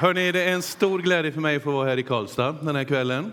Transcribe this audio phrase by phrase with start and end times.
[0.00, 2.76] Hörni, det är en stor glädje för mig att få vara här i Karlstad den
[2.76, 3.32] här kvällen.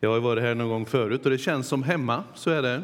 [0.00, 2.82] Jag har varit här någon gång förut och det känns som hemma, så är det.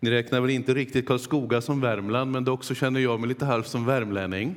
[0.00, 3.44] Ni räknar väl inte riktigt Karlskoga som Värmland, men dock så känner jag mig lite
[3.44, 4.56] halvt som värmlänning.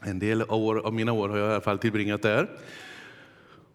[0.00, 2.50] En del år av mina år har jag i alla fall tillbringat där.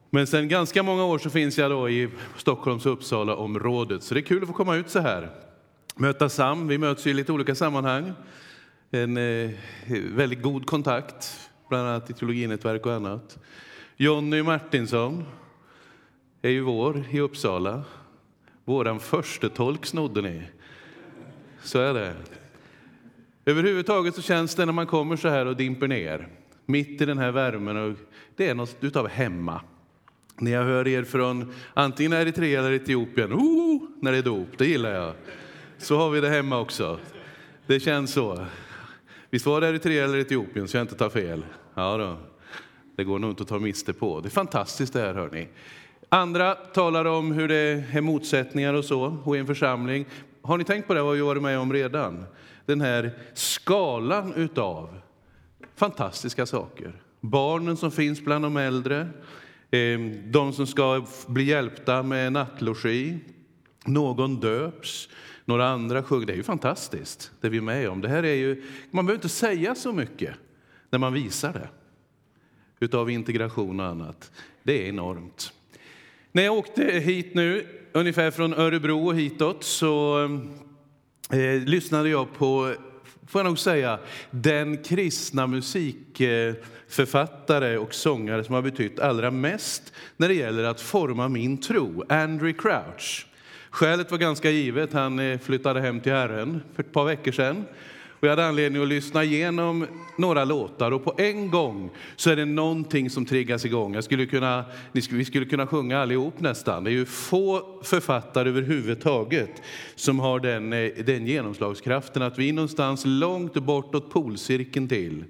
[0.10, 4.20] Men sedan ganska många år så finns jag då i Stockholms och Uppsala-området, så det
[4.20, 5.30] är kul att få komma ut så här.
[5.96, 8.14] Möta Sam, vi möts i lite olika sammanhang.
[8.92, 9.52] En eh,
[10.16, 13.40] väldigt god kontakt, bland annat i teologinätverk och annat.
[13.98, 15.24] Jonny Martinsson
[16.42, 17.84] är ju vår i Uppsala.
[18.66, 20.42] Våran första tolk snodde ni.
[21.62, 22.14] Så är det.
[23.46, 26.28] Överhuvudtaget så känns det när man kommer så här och dimper ner,
[26.66, 27.98] mitt i den här värmen, och
[28.36, 29.62] det är något utav hemma.
[30.36, 34.66] När jag hör er från antingen Eritrea eller Etiopien, oh, när det är dop, det
[34.66, 35.14] gillar jag.
[35.78, 37.00] Så har vi det hemma också.
[37.68, 38.46] Det känns så.
[39.38, 41.46] Visst var det Eritrea eller Etiopien, så jag inte tar fel?
[41.74, 42.18] Ja då.
[42.96, 44.22] Det går nog inte att ta miste på.
[44.22, 45.48] Det är fantastiskt det här, hörni.
[46.10, 50.06] Andra talar om hur det är motsättningar och så och i en församling.
[50.42, 51.02] Har ni tänkt på det?
[51.02, 52.26] vad vi varit med om redan?
[52.66, 54.90] Den här skalan utav
[55.76, 57.02] fantastiska saker.
[57.22, 59.08] Barnen som finns bland de äldre,
[59.72, 63.20] ehm, de som ska bli hjälpta med nattlogi,
[63.88, 65.10] någon döps,
[65.46, 66.26] några andra sjunger.
[66.26, 68.02] Det är ju fantastiskt, det vi är med om.
[68.02, 70.36] Det här är ju, man behöver inte säga så mycket
[70.90, 71.70] när man visar det,
[72.80, 74.32] utav integration och annat.
[74.64, 75.54] Det är enormt.
[76.32, 80.24] När jag åkte hit nu, ungefär från Örebro och hitåt, så
[81.32, 82.76] eh, lyssnade jag på
[83.28, 84.00] får jag nog säga,
[84.32, 91.30] den kristna musikförfattare och sångare som har betytt allra mest när det gäller att forma
[91.30, 93.28] min tro, Andrew Crouch.
[93.78, 97.66] Skälet var ganska givet, han eh, flyttade hem till Herren för ett par veckor sedan.
[98.10, 102.36] Och jag hade anledning att lyssna igenom några låtar och på en gång så är
[102.36, 103.94] det någonting som triggas igång.
[103.94, 106.84] Jag skulle kunna, vi skulle kunna sjunga allihop nästan.
[106.84, 109.62] Det är ju få författare överhuvudtaget
[109.96, 115.24] som har den, eh, den genomslagskraften att vi någonstans långt bortåt polcirkeln till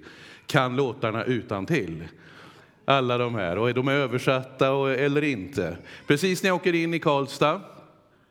[0.46, 2.04] kan låtarna utan till
[2.84, 3.58] alla de här.
[3.58, 5.76] Och de är översatta eller inte.
[6.06, 7.60] Precis när jag åker in i Karlstad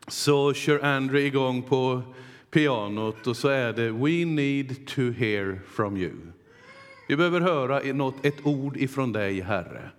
[0.08, 2.02] så kör Andrew igång på
[2.52, 6.14] pianot och så är det We need to hear from you.
[7.08, 9.90] Vi behöver höra något, ett ord ifrån dig, Herre.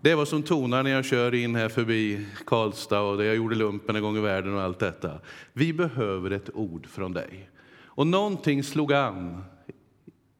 [0.00, 3.36] Det är vad som tonar när jag kör in här förbi Karlstad och där jag
[3.36, 5.20] gjorde lumpen en gång i världen och allt detta.
[5.52, 7.50] Vi behöver ett ord från dig.
[7.80, 9.44] Och någonting slog an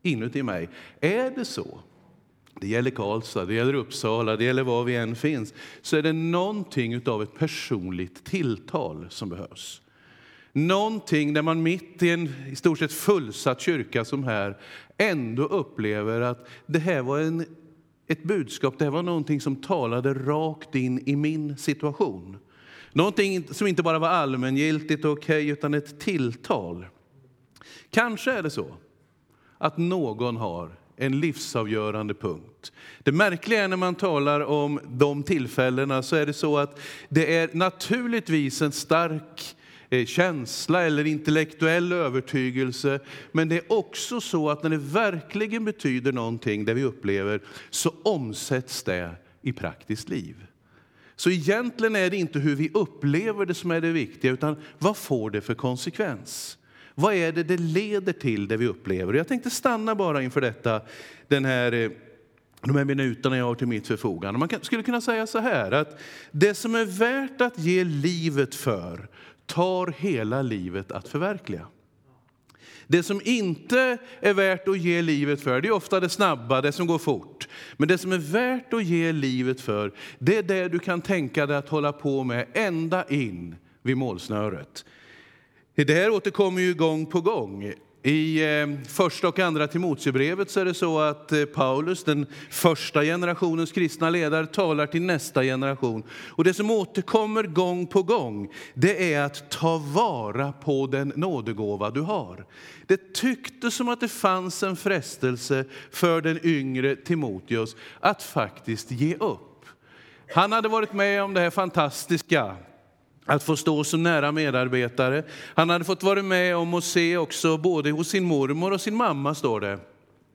[0.03, 0.69] inuti mig.
[1.01, 1.81] Är det så,
[2.61, 6.13] det gäller Karlstad, det gäller Uppsala, det gäller var vi än finns, så är det
[6.13, 9.83] någonting av ett personligt tilltal som behövs.
[10.53, 14.57] Någonting där man mitt i en i stort sett fullsatt kyrka som här
[14.97, 17.45] ändå upplever att det här var en,
[18.07, 22.39] ett budskap, det här var någonting som talade rakt in i min situation.
[22.93, 26.87] Någonting som inte bara var allmängiltigt och okej, okay, utan ett tilltal.
[27.91, 28.67] Kanske är det så
[29.59, 32.73] att någon har en livsavgörande punkt.
[33.03, 37.37] Det märkliga är när man talar om de tillfällena så är det så att det
[37.37, 39.57] är naturligtvis en stark
[39.91, 43.01] eh, känsla eller intellektuell övertygelse.
[43.33, 47.93] Men det är också så att när det verkligen betyder någonting, det vi upplever, så
[48.03, 49.11] omsätts det
[49.43, 50.37] i praktiskt liv.
[51.17, 54.97] Så egentligen är det inte hur vi upplever det som är det viktiga, utan vad
[54.97, 56.58] får det för konsekvens?
[57.01, 59.15] Vad är det det leder till, det vi upplever?
[59.15, 60.81] Jag tänkte stanna bara inför detta,
[61.29, 61.91] den här, eh,
[62.61, 64.39] de här minuterna jag har till mitt förfogande.
[64.39, 66.01] Man skulle kunna säga så här, att
[66.31, 69.09] det som är värt att ge livet för,
[69.47, 71.67] tar hela livet att förverkliga.
[72.87, 76.73] Det som inte är värt att ge livet för, det är ofta det snabba, det
[76.73, 77.49] som går fort.
[77.77, 81.47] Men det som är värt att ge livet för, det är det du kan tänka
[81.47, 84.85] dig att hålla på med ända in vid målsnöret.
[85.87, 87.73] Det här återkommer ju gång på gång.
[88.03, 93.03] I eh, första och andra Timoteusbrevet så är det så att eh, Paulus, den första
[93.03, 96.03] generationens kristna ledare, talar till nästa generation.
[96.11, 101.91] Och det som återkommer gång på gång, det är att ta vara på den nådegåva
[101.91, 102.47] du har.
[102.87, 109.15] Det tycktes som att det fanns en frestelse för den yngre Timoteus att faktiskt ge
[109.15, 109.65] upp.
[110.35, 112.57] Han hade varit med om det här fantastiska
[113.29, 115.23] att få stå som nära medarbetare.
[115.55, 118.95] Han hade fått vara med om att se också, både hos sin mormor och sin
[118.95, 119.79] mamma, står det,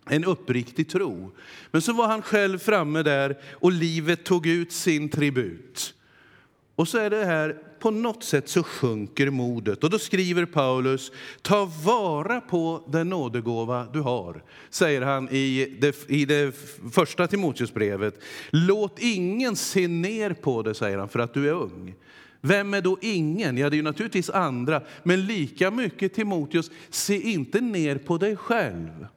[0.09, 1.31] en uppriktig tro.
[1.71, 5.93] Men så var han själv framme där och livet tog ut sin tribut.
[6.75, 9.83] Och så är det här på något sätt så sjunker modet.
[9.83, 11.11] Och då skriver Paulus,
[11.41, 16.55] ta vara på den nådegåva du har, säger han i det, i det
[16.91, 18.19] första Timoteusbrevet.
[18.49, 21.95] Låt ingen se ner på det, säger han, för att du är ung.
[22.45, 23.57] Vem är då ingen?
[23.57, 28.35] Ja, det är ju naturligtvis andra, men lika mycket Timoteus, se inte ner på dig
[28.35, 29.07] själv.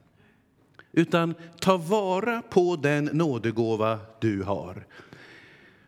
[0.92, 4.86] Utan ta vara på den nådegåva du har.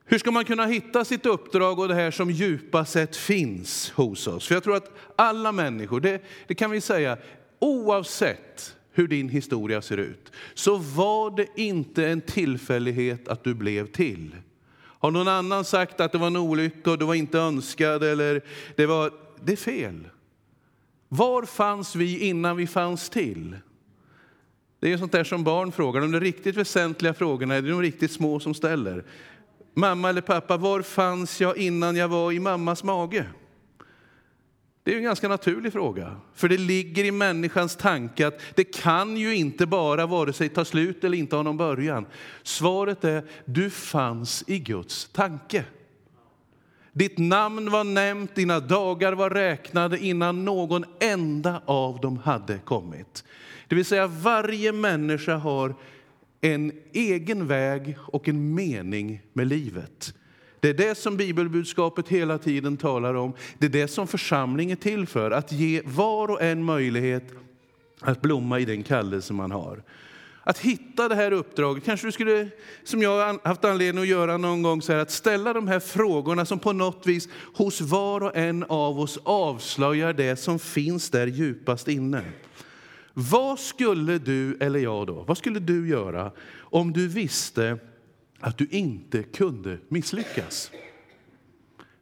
[0.04, 4.26] Hur ska man kunna hitta sitt uppdrag och det här som djupast sett finns hos
[4.26, 4.48] oss?
[4.48, 7.18] För jag tror att alla människor, det, det kan vi säga,
[7.58, 13.86] oavsett hur din historia ser ut, så var det inte en tillfällighet att du blev
[13.86, 14.34] till.
[14.98, 18.40] Har någon annan sagt att det var en olycka och du var inte önskad eller
[18.76, 19.12] det var,
[19.44, 20.08] det är fel.
[21.08, 23.56] Var fanns vi innan vi fanns till?
[24.80, 26.00] Det är sånt där som barn frågar.
[26.00, 29.04] De riktigt väsentliga frågorna är det de riktigt små som ställer.
[29.74, 33.26] Mamma eller pappa, var fanns jag innan jag var i mammas mage?
[34.88, 39.16] Det är en ganska naturlig fråga, för det ligger i människans tanke att det kan
[39.16, 42.06] ju inte bara vare sig ta slut eller inte ha någon början.
[42.42, 45.64] Svaret är, du fanns i Guds tanke.
[46.92, 53.24] Ditt namn var nämnt, dina dagar var räknade innan någon enda av dem hade kommit.
[53.68, 55.74] Det vill säga varje människa har
[56.40, 60.14] en egen väg och en mening med livet.
[60.60, 63.32] Det är det som bibelbudskapet hela tiden talar om.
[63.58, 67.24] Det är det som församlingen är till för, att ge var och en möjlighet
[68.00, 69.82] att blomma i den kallelse man har.
[70.42, 72.48] Att hitta det här uppdraget, kanske du skulle,
[72.84, 75.80] som jag har haft anledning att göra någon gång, så här, att ställa de här
[75.80, 81.10] frågorna som på något vis hos var och en av oss avslöjar det som finns
[81.10, 82.22] där djupast inne.
[83.12, 87.78] Vad skulle du eller jag då, vad skulle du göra om du visste
[88.40, 90.70] att du inte kunde misslyckas?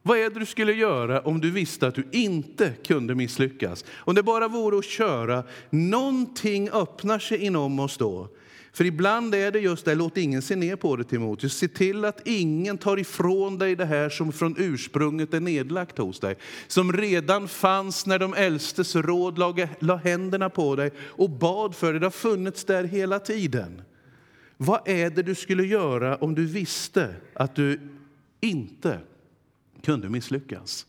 [0.03, 3.85] Vad är det du skulle göra om du visste att du inte kunde misslyckas?
[3.95, 8.29] Om det bara vore att köra, någonting öppnar sig inom oss då.
[8.73, 11.57] För ibland är det just det, låt ingen se ner på det Timoteus.
[11.57, 16.21] Se till att ingen tar ifrån dig det här som från ursprunget är nedlagt hos
[16.21, 16.37] dig.
[16.67, 21.93] Som redan fanns när de äldstes råd la, la händerna på dig och bad för
[21.93, 22.01] dig.
[22.01, 23.83] Det har funnits där hela tiden.
[24.57, 27.81] Vad är det du skulle göra om du visste att du
[28.41, 29.01] inte
[29.83, 30.87] kunde misslyckas?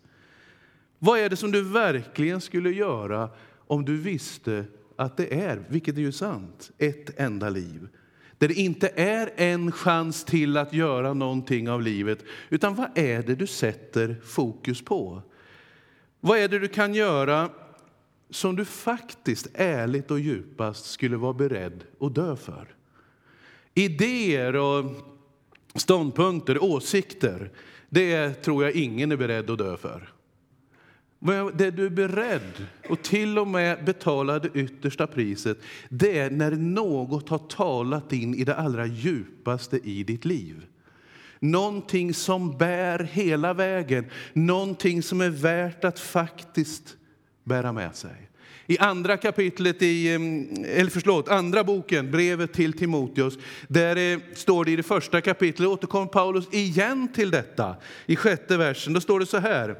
[0.99, 3.29] Vad är det som du verkligen skulle göra
[3.67, 4.65] om du visste
[4.97, 7.87] att det är, vilket är ju sant, ett enda liv.
[8.37, 13.23] Där det inte är en chans till att göra någonting av livet, utan vad är
[13.23, 15.21] det du sätter fokus på?
[16.19, 17.49] Vad är det du kan göra
[18.29, 22.76] som du faktiskt ärligt och djupast skulle vara beredd att dö för?
[23.77, 24.85] Idéer och
[25.75, 27.51] ståndpunkter, åsikter,
[27.89, 30.13] det tror jag ingen är beredd att dö för.
[31.53, 35.57] Det du är beredd och till och med betala det yttersta priset,
[35.89, 40.65] det är när något har talat in i det allra djupaste i ditt liv.
[41.39, 46.97] Någonting som bär hela vägen, någonting som är värt att faktiskt
[47.43, 48.26] bära med sig.
[48.67, 53.37] I andra kapitlet, i, mm, eller förlåt, andra boken, brevet till Timoteus,
[53.67, 57.75] där eh, står det i det första kapitlet, återkommer Paulus igen till detta.
[58.05, 59.75] I sjätte versen, då står det så här.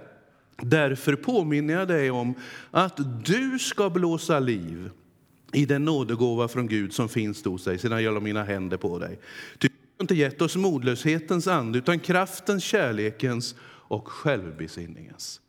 [0.61, 2.33] Därför påminner jag dig om
[2.71, 4.89] att du ska blåsa liv
[5.53, 8.99] i den nådegåva från Gud som finns hos dig sedan jag la mina händer på
[8.99, 9.19] dig.
[9.57, 15.41] Du har inte gett oss modlöshetens ande utan kraftens, kärlekens och självbesinningens.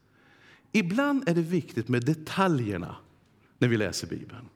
[0.72, 2.96] Ibland är det viktigt med detaljerna
[3.58, 4.48] när vi läser Bibeln.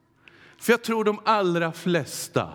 [0.58, 2.48] För jag tror de allra flesta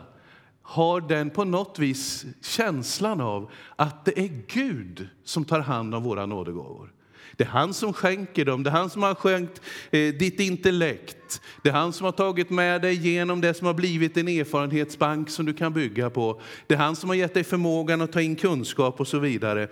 [0.62, 6.04] har den på något vis känslan av att det är Gud som tar hand om
[6.04, 6.94] våra nådegåvor.
[7.36, 9.62] Det är han som skänker dem, det är han som har skänkt
[9.92, 11.42] eh, ditt intellekt.
[11.64, 15.30] Det är han som har tagit med dig genom det som har blivit en erfarenhetsbank
[15.30, 16.42] som du kan bygga på.
[16.68, 19.68] Det är han som har gett dig förmågan att ta in kunskap och så vidare.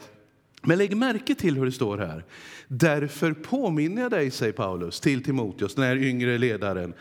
[0.65, 2.25] Men lägg märke till hur det står här.
[2.67, 6.93] Därför påminner jag dig, säger Paulus till Timoteus, den här yngre ledaren.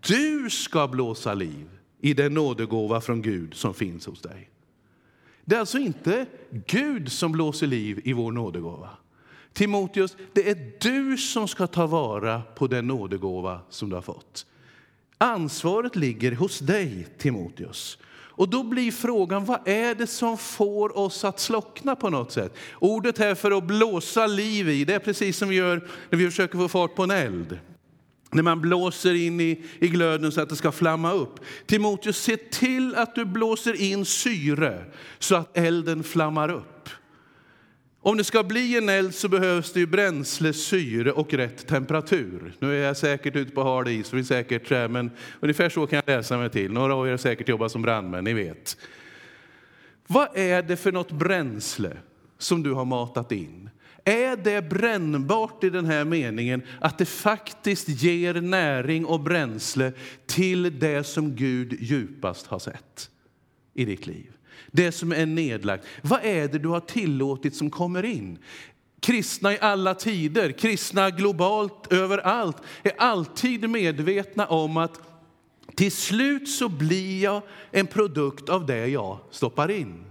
[0.00, 1.68] Du ska blåsa liv
[2.00, 4.50] i den nådegåva från Gud som finns hos dig.
[5.44, 6.26] Det är alltså inte
[6.66, 8.90] Gud som blåser liv i vår nådegåva.
[9.52, 14.46] Timoteus, det är du som ska ta vara på den nådegåva som du har fått.
[15.18, 17.98] Ansvaret ligger hos dig, Timoteus.
[18.40, 22.54] Och då blir frågan, vad är det som får oss att slockna på något sätt?
[22.78, 26.24] Ordet här för att blåsa liv i, det är precis som vi gör när vi
[26.24, 27.58] försöker få fart på en eld.
[28.30, 31.40] När man blåser in i, i glöden så att det ska flamma upp.
[31.66, 34.84] Timoteus, se till att du blåser in syre
[35.18, 36.88] så att elden flammar upp.
[38.02, 42.54] Om det ska bli en eld så behövs det ju bränsle, syre och rätt temperatur.
[42.58, 46.16] Nu är jag säkert ute på hal is, för säkert, men ungefär så kan jag
[46.16, 46.72] läsa mig till.
[46.72, 48.76] Några av er har säkert jobbat som brandmän, ni vet.
[50.06, 51.96] Vad är det för något bränsle
[52.38, 53.70] som du har matat in?
[54.04, 59.92] Är det brännbart i den här meningen att det faktiskt ger näring och bränsle
[60.26, 63.10] till det som Gud djupast har sett
[63.74, 64.32] i ditt liv?
[64.70, 65.86] Det som är nedlagt.
[66.02, 68.38] Vad är det du har tillåtit som kommer in?
[69.00, 75.00] Kristna i alla tider, kristna globalt överallt, är alltid medvetna om att
[75.74, 80.04] till slut så blir jag en produkt av det jag stoppar in.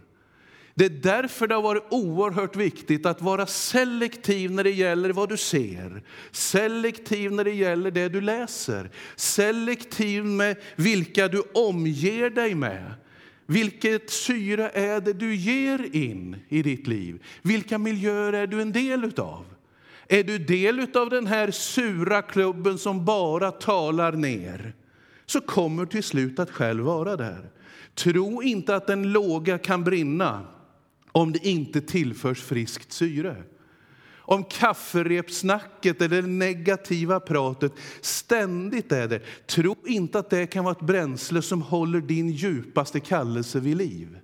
[0.79, 5.29] Det är därför det har varit oerhört viktigt att vara selektiv när det gäller vad
[5.29, 12.55] du ser, selektiv när det gäller det du läser, selektiv med vilka du omger dig
[12.55, 12.93] med.
[13.51, 17.23] Vilket syre är det du ger in i ditt liv?
[17.41, 19.45] Vilka miljöer är du en del utav?
[20.07, 24.73] Är du del av den här sura klubben som bara talar ner,
[25.25, 27.49] så kommer till slut att själv vara där.
[27.95, 30.47] Tro inte att en låga kan brinna
[31.11, 33.35] om det inte tillförs friskt syre.
[34.29, 37.71] Om kafferepsnacket eller det negativa pratet
[38.01, 42.99] ständigt är det, tro inte att det kan vara ett bränsle som håller din djupaste
[42.99, 44.19] kallelse vid liv.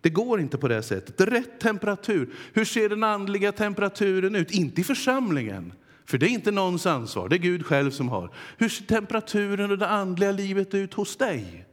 [0.00, 1.20] Det går inte på det sättet.
[1.20, 2.34] Rätt temperatur.
[2.52, 4.50] Hur ser den andliga temperaturen ut?
[4.50, 5.72] Inte i församlingen,
[6.04, 7.28] för det är inte någons ansvar.
[7.28, 8.34] Det är Gud själv som har.
[8.56, 11.66] Hur ser temperaturen och det andliga livet ut hos dig?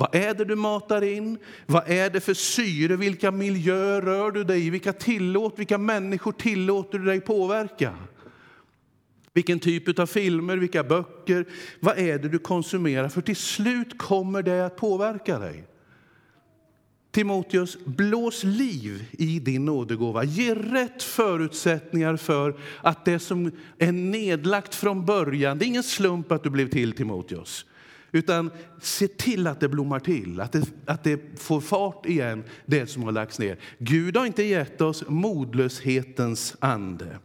[0.00, 1.38] Vad är det du matar in?
[1.66, 2.96] Vad är det för syre?
[2.96, 4.70] Vilka miljöer rör du dig i?
[4.70, 7.94] Vilka, tillåt, vilka människor tillåter du dig påverka?
[9.32, 11.44] Vilken typ av filmer, vilka böcker?
[11.80, 13.08] Vad är det du konsumerar?
[13.08, 15.64] För till slut kommer det att påverka dig.
[17.10, 20.24] Timoteus, blås liv i din nådegåva.
[20.24, 26.32] Ge rätt förutsättningar för att det som är nedlagt från början, det är ingen slump
[26.32, 27.64] att du blev till Timoteus.
[28.12, 28.50] Utan
[28.80, 33.02] se till att det blommar till, att det, att det får fart igen, det som
[33.02, 33.58] har lagts ner.
[33.78, 37.18] Gud har inte gett oss modlöshetens ande.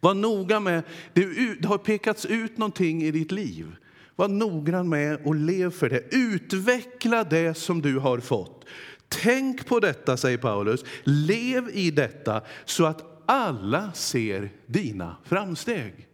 [0.00, 3.76] Var noga med, det har pekats ut någonting i ditt liv.
[4.16, 6.14] Var noggrann med och lev för det.
[6.14, 8.64] Utveckla det som du har fått.
[9.08, 10.84] Tänk på detta, säger Paulus.
[11.04, 16.06] Lev i detta så att alla ser dina framsteg.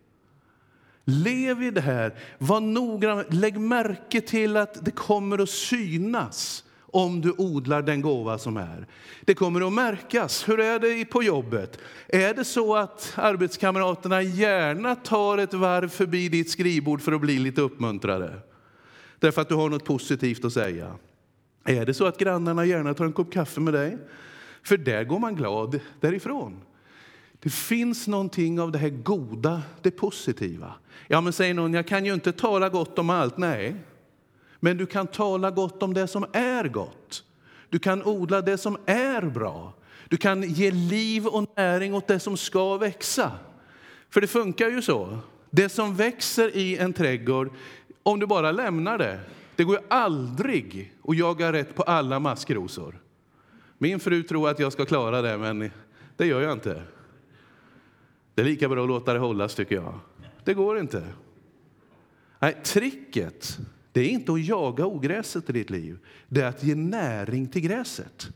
[1.05, 2.15] Lev i det här.
[2.39, 3.25] Var noggrann.
[3.29, 8.87] Lägg märke till att det kommer att synas om du odlar den gåva som är.
[9.25, 10.49] Det kommer att märkas.
[10.49, 11.79] Hur är det på jobbet?
[12.09, 17.39] Är det så att arbetskamraterna gärna tar ett varv förbi ditt skrivbord för att bli
[17.39, 18.39] lite uppmuntrade?
[19.19, 20.97] Därför att du har något positivt att säga.
[21.65, 23.99] Är det så att grannarna gärna tar en kopp kaffe med dig?
[24.63, 26.61] För där går man glad därifrån.
[27.43, 30.75] Det finns någonting av det här goda, det positiva.
[31.09, 33.37] Ja, men säger någon, jag kan ju inte tala gott om allt.
[33.37, 33.77] Nej,
[34.61, 37.25] men du kan tala gott om det som är gott.
[37.69, 39.73] Du kan odla det som är bra.
[40.09, 43.33] Du kan ge liv och näring åt det som ska växa.
[44.11, 45.19] För det funkar ju så.
[45.51, 47.51] Det som växer i en trädgård,
[48.03, 49.21] om du bara lämnar det,
[49.57, 53.01] det går ju aldrig att jaga rätt på alla maskrosor.
[53.79, 55.71] Min fru tror att jag ska klara det, men
[56.17, 56.83] det gör jag inte.
[58.35, 59.99] Det är lika bra att låta det hållas, tycker jag.
[60.45, 61.07] Det går inte.
[62.39, 63.59] Nej, tricket
[63.93, 65.99] det är inte att jaga ogräset i ditt liv,
[66.29, 68.29] det är att ge näring till gräset.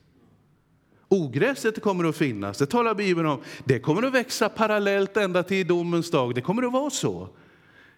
[1.08, 3.40] Ogräset kommer att finnas, det talar Bibeln om.
[3.64, 6.34] Det kommer att växa parallellt ända till domens dag.
[6.34, 7.28] Det kommer att vara så.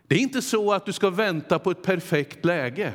[0.06, 2.92] Det är inte så att du ska vänta på ett perfekt läge.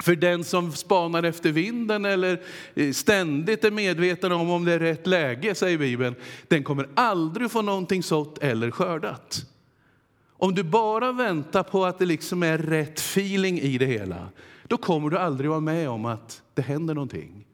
[0.00, 2.42] För den som spanar efter vinden eller
[2.74, 6.14] eh, ständigt är medveten om om det är rätt läge, säger Bibeln,
[6.48, 9.46] den kommer aldrig få någonting sått eller skördat.
[10.28, 14.28] Om du bara väntar på att det liksom är rätt feeling i det hela,
[14.64, 17.46] då kommer du aldrig vara med om att det händer någonting.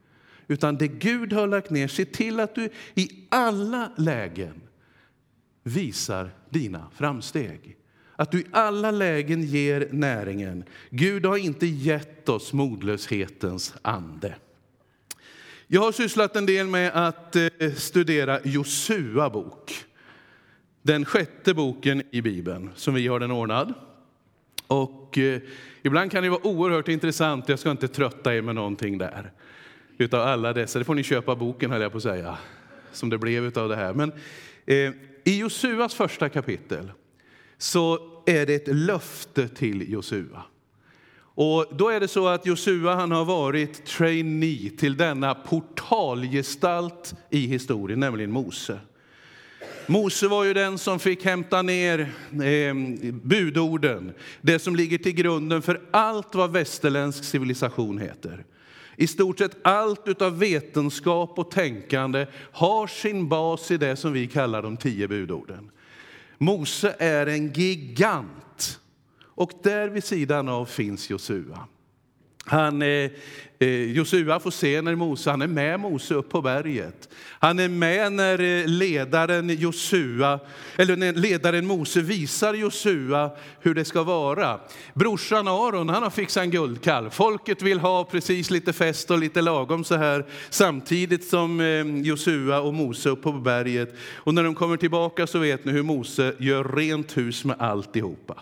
[0.47, 4.61] Utan det Gud har lagt ner, se till att du i alla lägen
[5.62, 7.77] visar dina framsteg.
[8.21, 10.65] Att du i alla lägen ger näringen.
[10.91, 14.35] Gud har inte gett oss modlöshetens ande.
[15.67, 19.85] Jag har sysslat en del med att eh, studera Josua bok.
[20.83, 23.75] Den sjätte boken i Bibeln, som vi har den ordnad.
[24.67, 25.41] Och eh,
[25.83, 29.33] ibland kan det vara oerhört intressant, jag ska inte trötta er med någonting där.
[29.99, 32.39] Utav alla dessa, det får ni köpa boken höll jag på att säga,
[32.93, 33.95] som det blev utav det här.
[33.95, 34.13] Men
[34.67, 34.93] eh,
[35.25, 36.91] i Josuas första kapitel
[37.59, 40.43] så är det ett löfte till Josua.
[41.41, 47.47] Och då är det så att Josua han har varit trainee till denna portalgestalt i
[47.47, 48.81] historien, nämligen Mose.
[49.87, 52.00] Mose var ju den som fick hämta ner
[52.31, 52.75] eh,
[53.23, 58.45] budorden, det som ligger till grunden för allt vad västerländsk civilisation heter.
[58.97, 64.27] I stort sett allt utav vetenskap och tänkande har sin bas i det som vi
[64.27, 65.71] kallar de tio budorden.
[66.38, 68.80] Mose är en gigant
[69.25, 71.66] och där vid sidan av finns Josua.
[72.49, 73.11] Han, eh,
[73.59, 77.09] eh, Josua får se när Mose, han är med Mose upp på berget.
[77.40, 80.40] Han är med när eh, ledaren Josua,
[80.76, 84.61] eller när ledaren Mose visar Josua hur det ska vara.
[84.95, 87.11] Brorsan Aron, han har fixat en guldkalv.
[87.11, 92.61] Folket vill ha precis lite fest och lite lagom så här samtidigt som eh, Josua
[92.61, 93.95] och Mose upp på berget.
[94.14, 98.40] Och när de kommer tillbaka så vet ni hur Mose gör rent hus med alltihopa.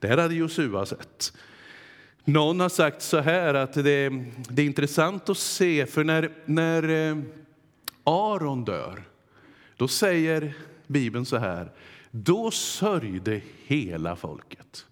[0.00, 1.32] Det här hade Josua sett.
[2.28, 4.08] Någon har sagt så här att det,
[4.48, 7.18] det är intressant att se, för när, när eh,
[8.04, 9.02] Aron dör,
[9.76, 10.54] då säger
[10.86, 11.72] Bibeln så här,
[12.10, 14.86] då sörjde hela folket.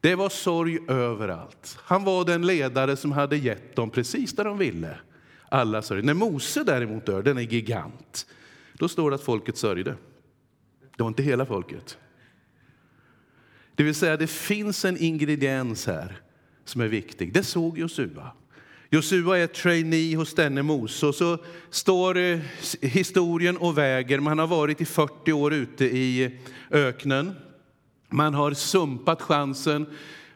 [0.00, 1.78] Det var sorg överallt.
[1.82, 4.98] Han var den ledare som hade gett dem precis det de ville.
[5.48, 6.06] Alla sörjde.
[6.06, 8.26] När Mose däremot dör, den är gigant,
[8.72, 9.94] då står det att folket sörjde.
[10.96, 11.98] Det var inte hela folket.
[13.74, 16.20] Det vill säga, det finns en ingrediens här
[16.68, 17.32] som är viktig.
[17.32, 18.32] Det såg Josua.
[18.90, 21.38] Josua är trainee hos denne Mose och så
[21.70, 22.38] står eh,
[22.80, 24.20] historien och väger.
[24.20, 26.38] Man har varit i 40 år ute i
[26.70, 27.34] öknen.
[28.08, 29.86] Man har sumpat chansen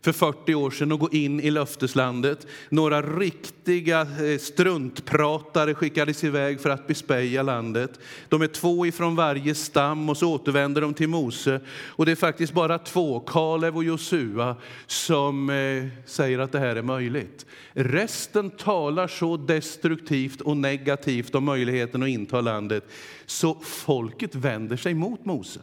[0.03, 2.47] för 40 år sedan att gå in i löfteslandet.
[2.69, 8.01] Några riktiga eh, struntpratare skickades iväg för att bespeja landet.
[8.29, 11.61] De är två ifrån varje stam och så återvänder de till Mose.
[11.71, 16.77] Och det är faktiskt bara två, Kalev och Josua, som eh, säger att det här
[16.77, 17.47] är möjligt.
[17.73, 22.85] Resten talar så destruktivt och negativt om möjligheten att inta landet
[23.27, 25.61] så folket vänder sig mot Mose.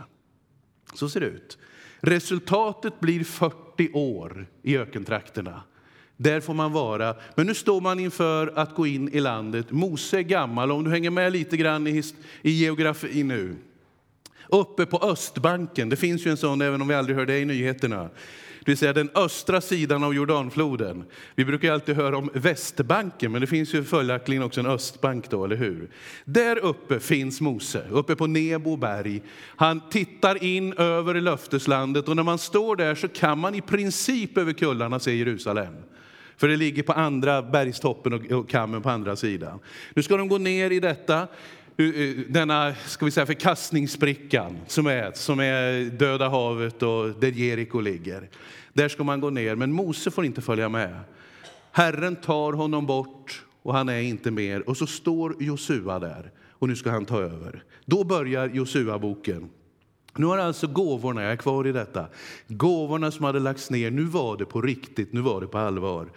[0.94, 1.58] Så ser det ut.
[2.01, 5.63] Resultatet blir 40 år i ökentrakterna.
[6.18, 7.16] Där får man vara.
[7.36, 9.72] Men nu står man inför att gå in i landet.
[9.72, 12.04] Mose är gammal, om du hänger med lite grann i,
[12.42, 13.56] i geografi nu.
[14.50, 17.45] Uppe på Östbanken, det finns ju en sån även om vi aldrig hör det i
[17.45, 18.10] nyheterna
[18.67, 21.06] det vill säga den östra sidan av Jordanfloden.
[21.36, 25.45] Vi brukar alltid höra om Västbanken, men det finns ju följaktligen också en östbank då,
[25.45, 25.89] eller hur?
[26.25, 29.21] Där uppe finns Mose, uppe på Nebo berg.
[29.56, 34.38] Han tittar in över löfteslandet och när man står där så kan man i princip
[34.38, 35.73] över kullarna se Jerusalem.
[36.38, 39.60] För det ligger på andra bergstoppen och kammen på andra sidan.
[39.93, 41.27] Nu ska de gå ner i detta
[42.28, 48.30] denna ska vi säga, förkastningsbrickan som är, som är Döda havet och där Jeriko ligger.
[48.74, 51.00] Där ska man gå ner, men Mose får inte följa med.
[51.72, 54.70] Herren tar honom bort och han är inte mer.
[54.70, 57.63] Och så står Josua där och nu ska han ta över.
[57.86, 59.50] Då börjar Josua-boken.
[60.16, 62.06] Nu har alltså gåvorna, jag är kvar i detta,
[62.48, 66.10] gåvorna som hade lagts ner, nu var det på riktigt, nu var det på allvar.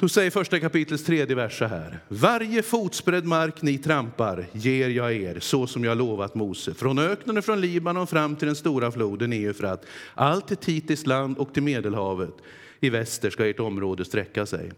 [0.00, 1.98] Då säger första kapitlets tredje vers så här.
[2.08, 6.74] Varje fotsbredd mark ni trampar ger jag er, så som jag lovat Mose.
[6.74, 11.38] Från öknen och från Libanon fram till den stora floden Eufrat, allt till Titis land
[11.38, 12.34] och till Medelhavet.
[12.80, 14.72] I väster ska ert område sträcka sig.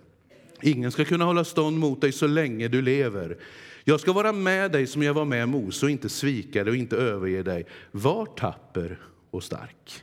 [0.62, 3.36] Ingen ska kunna hålla stånd mot dig så länge du lever.
[3.84, 6.76] Jag ska vara med dig som jag var med Mose och inte svika dig och
[6.76, 7.66] inte överge dig.
[7.90, 8.98] Var tapper
[9.30, 10.02] och stark.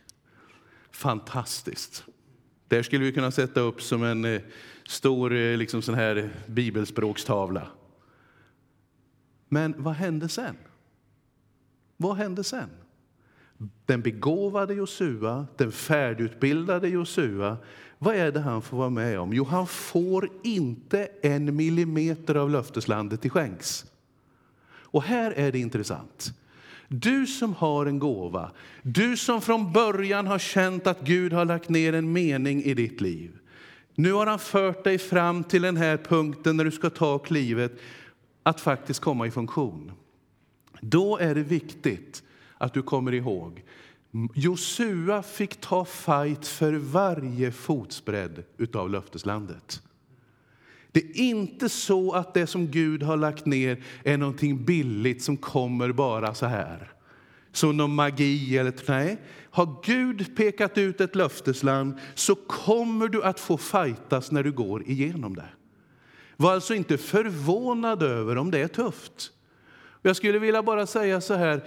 [0.92, 2.04] Fantastiskt.
[2.68, 4.42] Där skulle vi kunna sätta upp som en eh,
[4.88, 7.68] stor eh, liksom sån här bibelspråkstavla.
[9.50, 10.56] Men vad hände sen?
[11.98, 12.70] Vad hände sen?
[13.86, 17.58] Den begåvade Josua, den färdigutbildade Josua,
[17.98, 19.34] vad är det han får vara med om?
[19.34, 23.86] Jo, han får inte en millimeter av löfteslandet till skänks.
[24.70, 26.34] Och här är det intressant.
[26.88, 31.70] Du som har en gåva, du som från början har känt att Gud har lagt
[31.70, 33.40] ner en mening i ditt liv.
[34.00, 37.80] Nu har han fört dig fram till den här punkten när du ska ta klivet
[38.44, 39.92] att faktiskt komma i funktion.
[40.82, 42.24] Då är det viktigt
[42.58, 43.64] att du kommer ihåg
[44.36, 49.82] Josua fick ta fight för varje fotsbredd av löfteslandet.
[50.92, 55.38] Det är inte så att det som Gud har lagt ner är någonting billigt som
[55.38, 56.92] kommer bara så här.
[57.52, 59.18] Som någon magi eller nej.
[59.58, 64.90] Har Gud pekat ut ett löftesland så kommer du att få fightas när du går
[64.90, 65.50] igenom det.
[66.36, 69.32] Var alltså inte förvånad över om det är tufft.
[70.02, 71.64] Jag skulle vilja bara säga så här,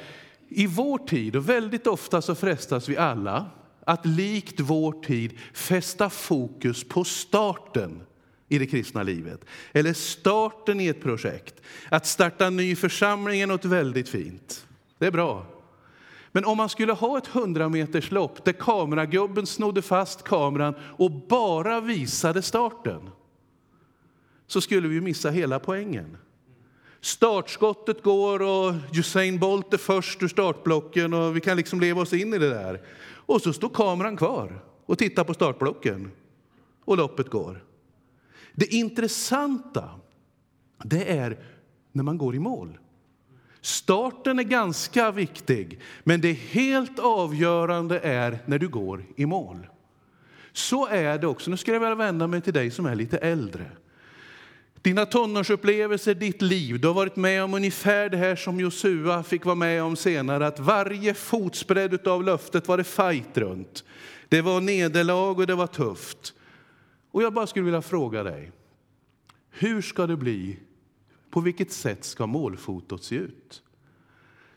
[0.48, 3.50] i vår tid, och väldigt ofta så frestas vi alla
[3.86, 8.02] att likt vår tid fästa fokus på starten
[8.48, 9.44] i det kristna livet.
[9.72, 11.54] Eller starten i ett projekt.
[11.88, 14.66] Att starta en ny församling är något väldigt fint.
[14.98, 15.59] Det är bra.
[16.32, 21.10] Men om man skulle ha ett 100 meters lopp där kameragubben snodde fast kameran och
[21.10, 23.10] bara visade starten,
[24.46, 26.16] så skulle vi missa hela poängen.
[27.00, 32.12] Startskottet går och Usain Bolt är först ur startblocken och vi kan liksom leva oss
[32.12, 32.80] in i det där.
[33.26, 36.10] Och så står kameran kvar och tittar på startblocken
[36.84, 37.64] och loppet går.
[38.54, 39.90] Det intressanta,
[40.84, 41.38] det är
[41.92, 42.78] när man går i mål.
[43.60, 49.66] Starten är ganska viktig, men det helt avgörande är när du går i mål.
[50.52, 51.50] Så är det också.
[51.50, 53.70] Nu ska jag vända mig till dig som är lite äldre.
[54.82, 59.44] Dina tonårsupplevelser, ditt liv, du har varit med om ungefär det här som Josua fick
[59.44, 63.84] vara med om senare, att varje fotsbredd av löftet var det fight runt.
[64.28, 66.34] Det var nederlag och det var tufft.
[67.10, 68.52] Och jag bara skulle vilja fråga dig,
[69.50, 70.58] hur ska det bli?
[71.30, 73.62] På vilket sätt ska målfotot se ut?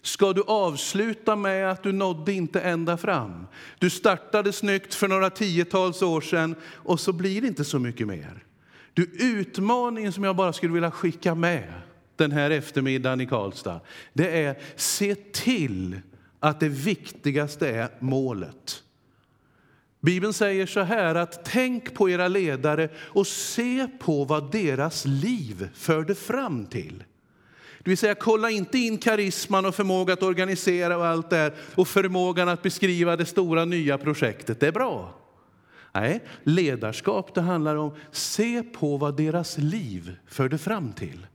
[0.02, 3.48] Ska du avsluta med att du nådde inte ända fram?
[3.80, 8.08] Du startade snyggt för några tiotals år sedan och så blir det inte så mycket
[8.08, 8.44] mer.
[8.94, 11.74] Du, utmaningen som jag bara skulle vilja skicka med
[12.16, 13.80] den här eftermiddagen i Karlstad,
[14.14, 16.00] det är se till
[16.40, 18.84] att det viktigaste är målet.
[20.04, 25.70] Bibeln säger så här att tänk på era ledare och se på vad deras liv
[25.74, 27.04] förde fram till.
[27.84, 31.88] Det vill säga, kolla inte in karisman och förmåga att organisera och allt det och
[31.88, 34.60] förmågan att beskriva det stora nya projektet.
[34.60, 35.14] Det är bra.
[35.92, 41.28] Nej, ledarskap det handlar om se på vad deras liv förde fram till.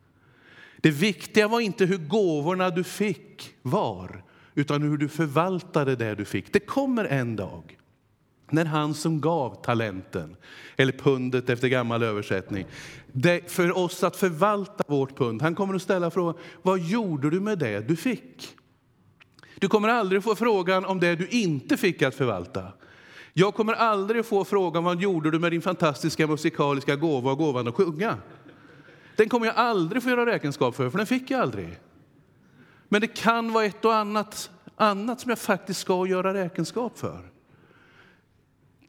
[0.76, 4.22] Det viktiga var inte hur gåvorna du fick var,
[4.54, 6.52] utan hur du förvaltade det du fick.
[6.52, 7.78] Det kommer en dag
[8.52, 10.37] när han som gav talenten,
[10.76, 12.66] eller pundet efter gammal översättning,
[13.12, 17.40] det för oss att förvalta vårt pund, han kommer att ställa frågan, vad gjorde du
[17.40, 18.54] med det du fick?
[19.61, 22.72] Du kommer aldrig få frågan om det du inte fick att förvalta.
[23.32, 27.68] Jag kommer aldrig få frågan vad gjorde du med din fantastiska musikaliska gåva och gåvan
[27.68, 28.16] att sjunga.
[29.16, 31.78] Den kommer jag aldrig få göra räkenskap för, för den fick jag aldrig.
[32.88, 37.30] Men det kan vara ett och annat, annat som jag faktiskt ska göra räkenskap för.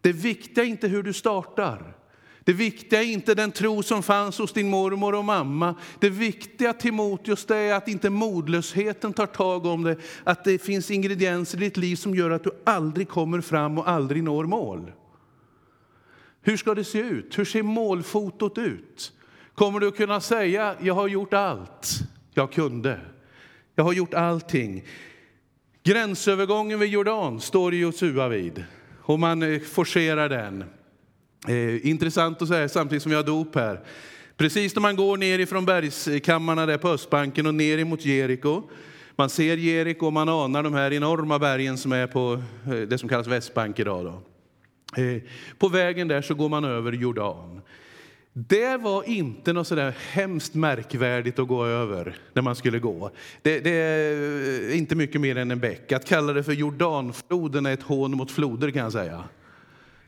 [0.02, 1.96] Det viktiga är inte hur du startar.
[2.44, 5.76] Det viktiga är inte den tro som fanns hos din mormor och mamma.
[6.00, 9.96] Det viktiga Timoteus det är att inte modlösheten tar tag om det.
[10.24, 13.90] Att det finns ingredienser i ditt liv som gör att du aldrig kommer fram och
[13.90, 14.92] aldrig når mål.
[16.42, 17.38] Hur ska det se ut?
[17.40, 19.14] Hur ser målfotot ut?
[19.56, 22.00] Kommer du att kunna säga, jag har gjort allt
[22.34, 23.00] jag kunde.
[23.76, 24.86] Jag har gjort allting.
[25.84, 28.64] Gränsövergången vid Jordan står Josua vid
[29.10, 30.64] och man eh, forcerar den.
[31.48, 33.80] Eh, intressant att säga samtidigt som vi har dop här.
[34.38, 38.64] Precis när man går ner ifrån bergskammarna där på Östbanken och ner emot Jeriko.
[39.16, 42.98] Man ser Jeriko och man anar de här enorma bergen som är på eh, det
[42.98, 44.06] som kallas Västbank idag.
[44.06, 45.02] Då.
[45.02, 45.22] Eh,
[45.58, 47.59] på vägen där så går man över Jordan.
[48.48, 53.12] Det var inte något sådär hemskt märkvärdigt att gå över när man skulle gå.
[53.42, 55.92] Det, det, är eh, inte mycket mer än en bäck.
[55.92, 59.24] Att kalla det för Jordanfloden är ett hån mot floder kan jag säga.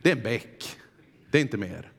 [0.02, 0.76] Det är en bäck.
[1.32, 1.92] Det är inte mer.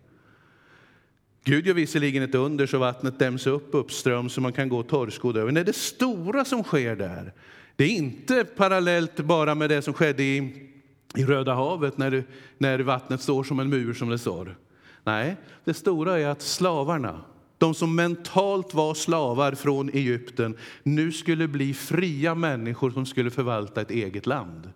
[1.45, 5.37] Gud gör visserligen ett under så vattnet däms upp uppström så man kan gå torrskodd
[5.37, 5.53] över.
[5.53, 7.33] Nej, det stora som sker där,
[7.77, 10.69] det är inte parallellt bara med det som skedde i,
[11.17, 12.25] i Röda havet när,
[12.59, 14.57] när vattnet står som en mur som det står.
[15.05, 17.21] Nej, det stora är att slavarna,
[17.59, 23.81] de som mentalt var slavar från Egypten, nu skulle bli fria människor som skulle förvalta
[23.81, 24.71] ett eget land.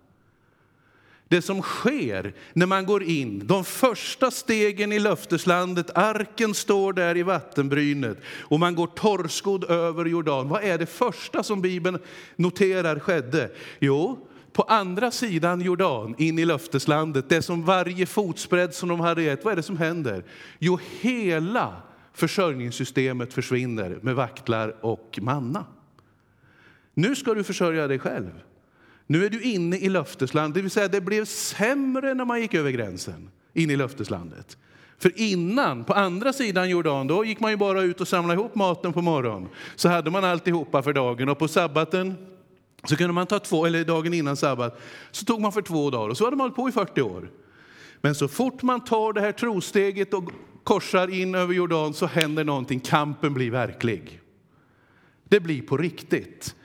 [1.29, 7.17] Det som sker när man går in, de första stegen i löfteslandet, arken står där
[7.17, 10.49] i vattenbrynet och man går torrskodd över Jordan.
[10.49, 11.99] Vad är det första som Bibeln
[12.35, 13.51] noterar skedde?
[13.79, 19.21] Jo, på andra sidan Jordan, in i löfteslandet, det som varje fotspread som de hade
[19.23, 20.23] gett, vad är det som händer?
[20.59, 21.81] Jo, hela
[22.13, 25.65] försörjningssystemet försvinner med vaktlar och manna.
[26.93, 28.31] Nu ska du försörja dig själv.
[29.07, 32.53] Nu är du inne i löfteslandet, det vill säga det blev sämre när man gick
[32.53, 34.57] över gränsen in i löfteslandet.
[34.99, 38.55] För innan, på andra sidan Jordan, då gick man ju bara ut och samlade ihop
[38.55, 39.49] maten på morgonen.
[39.75, 42.15] Så hade man alltihopa för dagen och på sabbaten
[42.83, 46.09] så kunde man ta två, eller dagen innan sabbat, så tog man för två dagar
[46.09, 47.31] och så hade man hållit på i 40 år.
[48.01, 50.31] Men så fort man tar det här trosteget och
[50.63, 54.21] korsar in över Jordan så händer någonting, kampen blir verklig.
[55.23, 56.55] Det blir på riktigt.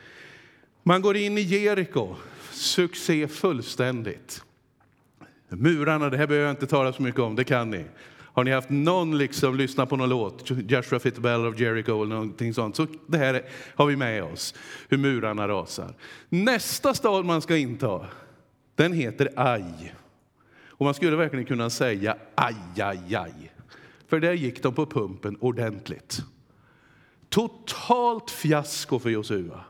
[0.83, 2.17] Man går in i Jeriko,
[2.51, 4.45] succé fullständigt.
[5.49, 7.85] Murarna, det här behöver jag inte tala så mycket om, det kan ni.
[8.35, 12.55] Har ni haft någon liksom lyssnat på någon låt, Joshua Fittebell of Jericho eller någonting
[12.55, 13.43] sånt, så det här
[13.75, 14.55] har vi med oss,
[14.89, 15.95] hur murarna rasar.
[16.29, 18.07] Nästa stad man ska inta,
[18.75, 19.95] den heter Aj.
[20.69, 23.53] Och man skulle verkligen kunna säga aj, aj, aj.
[24.09, 26.23] För där gick de på pumpen ordentligt.
[27.29, 29.65] Totalt fiasko för Josua.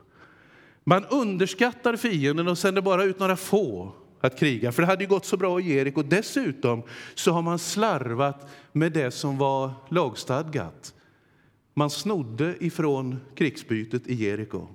[0.83, 3.91] Man underskattar fienden och sänder bara ut några få
[4.23, 6.01] att kriga, för det hade ju gått så bra i Jeriko.
[6.03, 6.83] Dessutom
[7.15, 10.93] så har man slarvat med det som var lagstadgat.
[11.73, 14.67] Man snodde ifrån krigsbytet i Jeriko.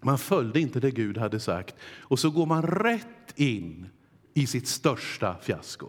[0.00, 1.74] Man följde inte det Gud hade sagt.
[2.00, 3.86] Och så går man rätt in
[4.34, 5.88] i sitt största fiasko.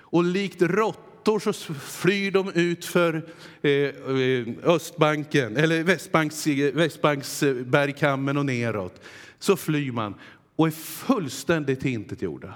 [0.00, 3.14] Och likt råttor så flyr de ut för
[3.62, 9.00] eh, eh, Östbanken, eller Västbanks, Västbanksbergkammen och neråt.
[9.38, 10.14] Så flyr man
[10.58, 12.54] och är fullständigt intetgjorda.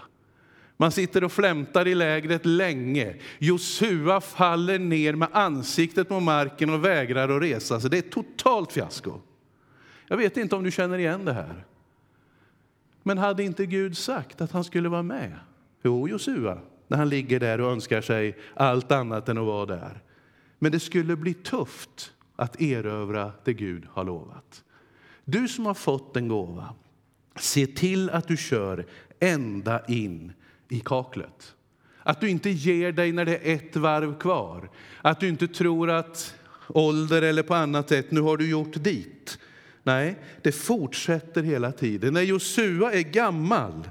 [0.77, 3.17] Man sitter och flämtar i lägret länge.
[3.39, 7.91] Josua faller ner med ansiktet på marken och vägrar att resa sig.
[7.91, 9.21] Det är ett totalt fiasko.
[10.09, 11.65] Jag vet inte om du känner igen det här.
[13.03, 15.33] Men hade inte Gud sagt att han skulle vara med?
[15.83, 20.03] Jo, Josua, när han ligger där och önskar sig allt annat än att vara där.
[20.59, 24.65] Men det skulle bli tufft att erövra det Gud har lovat.
[25.25, 26.75] Du som har fått en gåva,
[27.37, 28.87] se till att du kör
[29.21, 30.33] ända in
[30.69, 31.55] i kaklet.
[32.03, 34.71] Att du inte ger dig när det är ett varv kvar.
[35.03, 36.35] Att du inte tror att
[36.69, 39.39] ålder eller på annat sätt, nu har du gjort dit.
[39.83, 42.15] Nej, det fortsätter hela tiden.
[42.15, 43.89] När Josua är gammal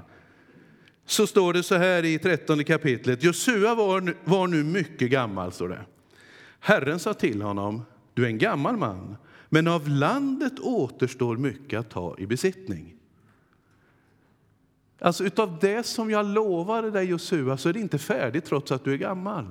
[1.06, 3.22] så står det så här i 13 kapitlet.
[3.22, 5.84] Josua var, var nu mycket gammal, står det.
[6.60, 7.82] Herren sa till honom,
[8.14, 9.16] du är en gammal man,
[9.48, 12.91] men av landet återstår mycket att ta i besittning.
[15.02, 18.84] Alltså utav det som jag lovade dig Josua så är det inte färdigt trots att
[18.84, 19.46] du är gammal.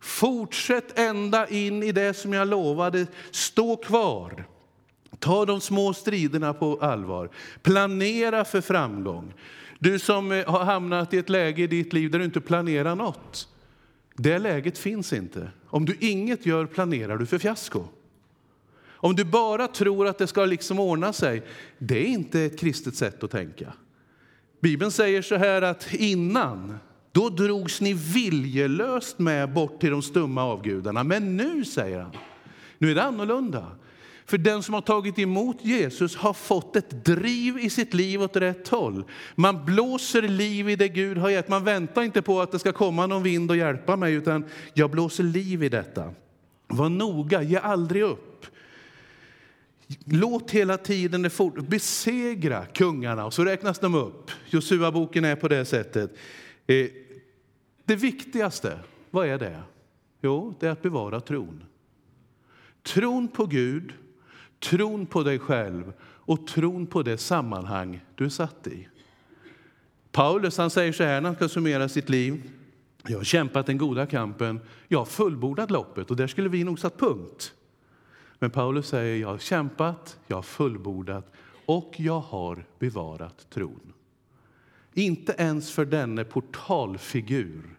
[0.00, 4.46] Fortsätt ända in i det som jag lovade, stå kvar.
[5.18, 7.30] Ta de små striderna på allvar.
[7.62, 9.34] Planera för framgång.
[9.78, 12.94] Du som eh, har hamnat i ett läge i ditt liv där du inte planerar
[12.94, 13.48] något.
[14.16, 15.50] Det läget finns inte.
[15.66, 17.84] Om du inget gör planerar du för fiasko.
[18.82, 21.42] Om du bara tror att det ska liksom ordna sig,
[21.78, 23.72] det är inte ett kristet sätt att tänka.
[24.60, 26.78] Bibeln säger så här att innan,
[27.12, 31.04] då drogs ni viljelöst med bort till de stumma avgudarna.
[31.04, 32.12] Men nu, säger han,
[32.78, 33.66] nu är det annorlunda.
[34.26, 38.36] För den som har tagit emot Jesus har fått ett driv i sitt liv åt
[38.36, 39.04] rätt håll.
[39.34, 41.48] Man blåser liv i det Gud har gett.
[41.48, 44.44] Man väntar inte på att det ska komma någon vind och hjälpa mig, utan
[44.74, 46.10] jag blåser liv i detta.
[46.68, 48.46] Var noga, ge aldrig upp.
[50.04, 53.26] Låt hela tiden det fort, besegra kungarna.
[53.26, 54.30] Och så räknas de upp.
[54.50, 56.16] Josua-boken är på det sättet.
[56.66, 56.86] Eh,
[57.84, 58.78] det viktigaste,
[59.10, 59.62] vad är det?
[60.20, 61.64] Jo, det är att bevara tron.
[62.82, 63.92] Tron på Gud,
[64.58, 68.88] tron på dig själv och tron på det sammanhang du är satt i.
[70.12, 72.50] Paulus han säger så här när han ska summera sitt liv.
[73.06, 76.78] Jag har kämpat den goda kampen, jag har fullbordat loppet och där skulle vi nog
[76.78, 77.54] satt punkt.
[78.42, 81.32] Men Paulus säger, jag har kämpat, jag har fullbordat
[81.66, 83.92] och jag har bevarat tron.
[84.94, 87.76] Inte ens för denne portalfigur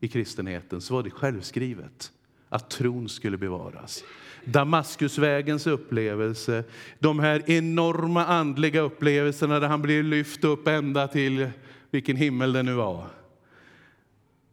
[0.00, 2.12] i kristenheten så var det självskrivet
[2.48, 4.04] att tron skulle bevaras.
[4.44, 6.64] Damaskusvägens upplevelse,
[6.98, 11.50] de här enorma andliga upplevelserna där han blir lyft upp ända till
[11.90, 13.06] vilken himmel det nu var.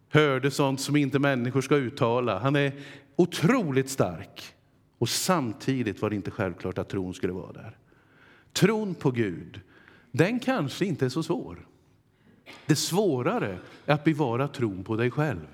[0.09, 2.39] Hörde sånt som inte människor ska uttala.
[2.39, 2.73] Han är
[3.15, 4.53] otroligt stark.
[5.01, 7.77] Och samtidigt var det inte självklart att tron skulle vara där.
[8.53, 9.61] Tron på Gud,
[10.11, 11.67] den kanske inte är så svår.
[12.65, 15.47] Det svårare är att bevara tron på dig själv.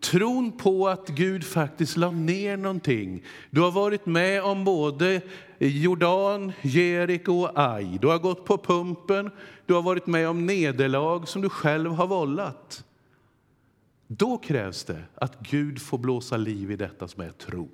[0.00, 3.24] Tron på att Gud faktiskt la ner någonting.
[3.50, 5.22] Du har varit med om både
[5.58, 7.98] Jordan, Jeriko och Aj.
[8.00, 9.30] Du har gått på pumpen,
[9.66, 12.84] du har varit med om nederlag som du själv har vållat.
[14.06, 17.68] Då krävs det att Gud får blåsa liv i detta som är tro.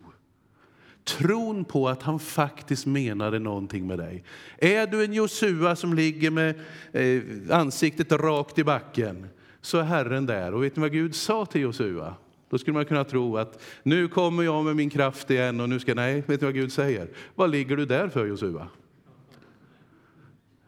[1.06, 4.24] Tron på att han faktiskt menade någonting med dig.
[4.58, 6.54] Är du en Josua som ligger med
[6.92, 7.22] eh,
[7.58, 9.28] ansiktet rakt i backen
[9.60, 10.54] så är Herren där.
[10.54, 12.14] Och vet ni vad Gud sa till Josua?
[12.50, 15.80] Då skulle man kunna tro att nu kommer jag med min kraft igen och nu
[15.80, 17.08] ska, nej, vet ni vad Gud säger?
[17.34, 18.68] Vad ligger du där för Josua?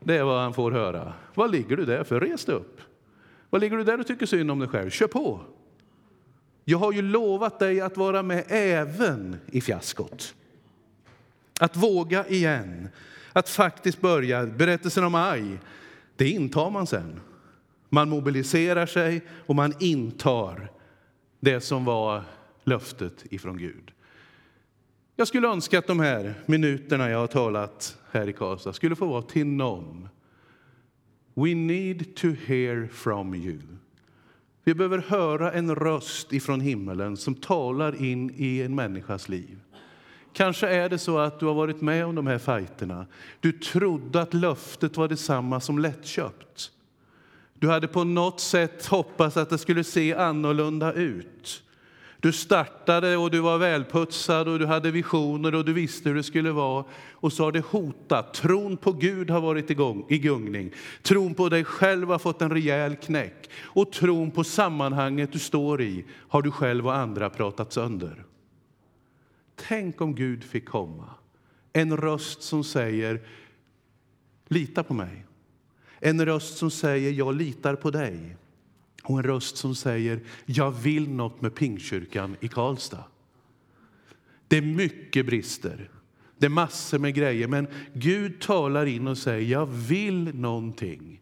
[0.01, 1.13] Det är vad han får höra.
[1.35, 2.21] Vad ligger du där för?
[2.21, 2.81] Res dig upp.
[3.51, 4.91] Vad ligger du där och tycker synd om dig själv?
[4.91, 5.41] Kör på!
[6.71, 10.35] Jag har ju lovat dig att vara med även i fiaskot.
[11.61, 12.89] Att våga igen,
[13.33, 14.47] att faktiskt börja.
[14.47, 15.59] Berättelsen om Aj,
[16.17, 17.21] det intar man sen.
[17.89, 20.71] Man mobiliserar sig och man intar
[21.41, 22.25] det som var
[22.65, 23.93] löftet ifrån Gud.
[25.17, 29.07] Jag skulle önska att de här minuterna jag har talat här i Karlstad skulle få
[29.07, 30.09] vara till någon.
[31.35, 33.59] We need to hear from you.
[34.69, 39.59] Vi behöver höra en röst ifrån himmelen som talar in i en människas liv.
[40.33, 43.07] Kanske är det så att du har varit med om de här fighterna.
[43.41, 46.71] Du trodde att löftet var detsamma som lättköpt.
[47.55, 51.63] Du hade på något sätt hoppats att det skulle se annorlunda ut.
[52.21, 56.23] Du startade och du var välputsad och du hade visioner och du visste hur det
[56.23, 56.85] skulle vara.
[57.13, 58.35] Och så har det hotat.
[58.35, 60.73] Tron på Gud har varit igång, i gungning.
[61.03, 63.51] Tron på dig själv har fått en rejäl knäck.
[63.63, 68.25] Och tron på sammanhanget du står i har du själv och andra pratat sönder.
[69.57, 71.11] Tänk om Gud fick komma.
[71.73, 73.21] En röst som säger
[74.49, 75.25] lita på mig.
[76.01, 78.37] En röst som säger jag litar på dig.
[79.03, 83.05] Och en röst som säger jag vill något med Pingkyrkan i Karlstad.
[84.49, 85.91] Det är mycket brister.
[86.39, 91.21] Det är massor med grejer, men Gud talar in och säger jag vill någonting.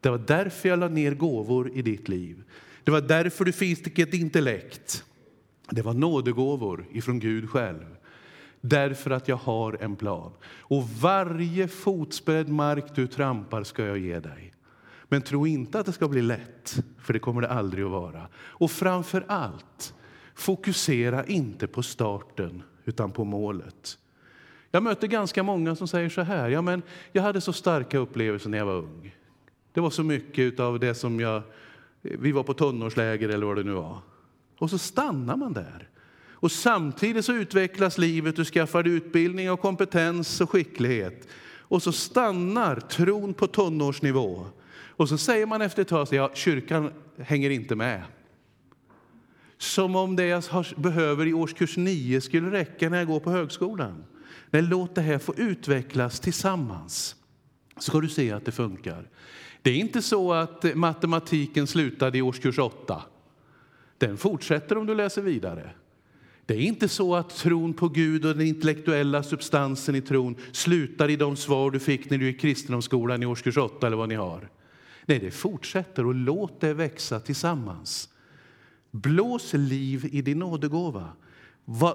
[0.00, 2.42] Det var därför jag la ner gåvor i ditt liv.
[2.84, 5.04] Det var därför du fick ett intellekt.
[5.70, 7.96] Det var nådegåvor ifrån Gud själv.
[8.60, 10.32] Därför att jag har en plan.
[10.44, 14.52] Och varje fotspädd mark du trampar ska jag ge dig.
[15.08, 18.28] Men tro inte att det ska bli lätt, för det kommer det aldrig att vara.
[18.36, 19.94] Och framför allt,
[20.34, 23.98] fokusera inte på starten, utan på målet.
[24.70, 28.50] Jag möter ganska många som säger så här, ja men jag hade så starka upplevelser
[28.50, 29.14] när jag var ung.
[29.72, 31.42] Det var så mycket av det som jag,
[32.02, 33.98] vi var på tonårsläger eller vad det nu var.
[34.58, 35.88] Och så stannar man där.
[36.38, 41.28] Och samtidigt så utvecklas livet, du skaffar utbildning och kompetens och skicklighet.
[41.58, 44.46] Och så stannar tron på tonårsnivå.
[44.96, 48.02] Och så säger man efter ett tag, ja, kyrkan hänger inte med.
[49.58, 50.42] Som om det jag
[50.76, 54.04] behöver i årskurs 9 skulle räcka när jag går på högskolan.
[54.50, 57.16] Nej, låt det här få utvecklas tillsammans,
[57.76, 59.08] så ska du se att det funkar.
[59.62, 63.02] Det är inte så att matematiken slutade i årskurs 8.
[63.98, 65.70] Den fortsätter om du läser vidare.
[66.46, 71.10] Det är inte så att tron på Gud och den intellektuella substansen i tron slutar
[71.10, 74.14] i de svar du fick när du gick kristendomsskolan i årskurs 8 eller vad ni
[74.14, 74.48] har.
[75.06, 78.08] Nej, det fortsätter och låt det växa tillsammans.
[78.90, 81.12] Blås liv i din nådegåva.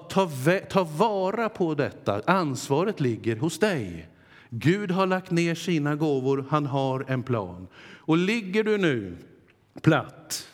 [0.09, 0.29] Ta,
[0.69, 2.21] ta vara på detta.
[2.25, 4.09] Ansvaret ligger hos dig.
[4.49, 7.67] Gud har lagt ner sina gåvor, han har en plan.
[7.83, 9.17] Och ligger du nu
[9.81, 10.47] platt,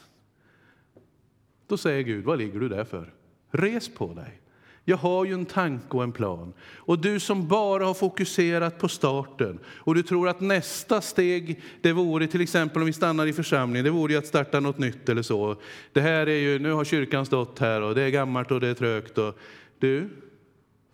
[1.68, 3.14] då säger Gud, vad ligger du där för?
[3.52, 4.42] Res på dig.
[4.90, 6.54] Jag har ju en tanke och en plan.
[6.76, 11.94] Och du som bara har fokuserat på starten och du tror att nästa steg, det
[11.94, 15.22] vore till exempel om vi stannar i församlingen, det vore att starta något nytt eller
[15.22, 15.56] så.
[15.94, 18.68] Det här är ju, nu har kyrkan stått här och det är gammalt och det
[18.68, 19.18] är trögt.
[19.18, 19.40] Och,
[19.80, 20.10] du,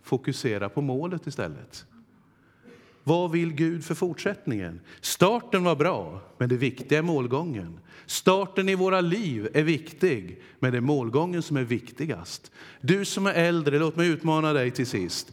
[0.02, 1.86] fokusera på målet istället.
[3.04, 4.80] Vad vill Gud för fortsättningen?
[5.00, 7.78] Starten var bra, men det viktiga är målgången.
[8.06, 12.52] Starten i våra liv är viktig, men det är målgången som är viktigast.
[12.80, 15.32] Du som är äldre, låt mig utmana dig till sist.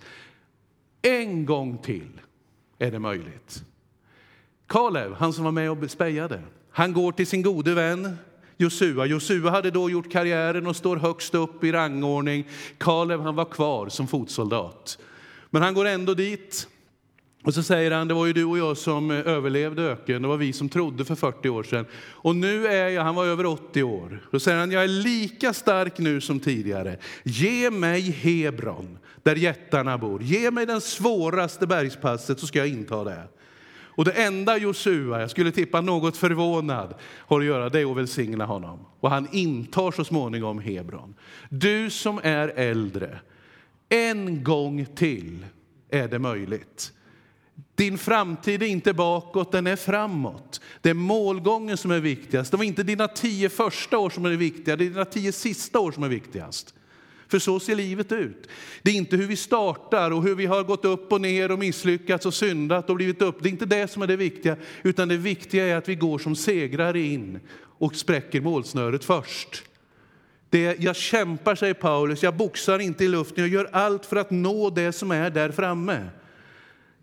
[1.02, 2.22] En gång till
[2.80, 3.64] är det möjligt.
[4.68, 8.18] Kalev, han som var med och spejade, han går till sin gode vän
[8.58, 9.06] Josua.
[9.06, 12.48] Josua hade då gjort karriären och står högst upp i rangordning.
[12.78, 14.98] Kalev han var kvar som fotsoldat.
[15.50, 16.68] Men han går ändå dit
[17.44, 20.28] och så säger han, det var ju du och jag som eh, överlevde öken, det
[20.28, 21.86] var vi som trodde för 40 år sedan.
[22.10, 25.54] Och nu är jag, han var över 80 år, då säger han, jag är lika
[25.54, 26.98] stark nu som tidigare.
[27.24, 30.24] Ge mig Hebron, där jättarna bor.
[30.24, 33.24] Ge mig den svåraste bergspasset så ska jag inta det.
[33.94, 37.98] Och det enda Josua, jag skulle tippa något förvånad, har att göra det är att
[37.98, 38.80] välsigna honom.
[39.00, 41.16] Och han intar så småningom Hebron.
[41.50, 43.20] Du som är äldre,
[43.90, 45.46] en gång till
[45.90, 46.94] är det möjligt.
[47.82, 50.62] Din framtid är inte bakåt, den är framåt.
[50.82, 52.52] Det är målgången som är viktigast.
[52.52, 55.80] Det var inte dina tio första år som är viktiga, det är dina tio sista
[55.80, 56.74] år som är viktigast.
[57.28, 58.48] För så ser livet ut.
[58.82, 61.60] Det är inte hur vi startar och hur vi har gått upp och ner och
[61.60, 63.44] misslyckats och syndat och blivit upp.
[63.44, 66.20] Det är inte det som är det viktiga, utan det viktiga är att vi går
[66.20, 69.64] som segrare in och spräcker målsnöret först.
[70.50, 74.32] Det, jag kämpar, säger Paulus, jag boxar inte i luften, jag gör allt för att
[74.32, 76.10] nå det som är där framme.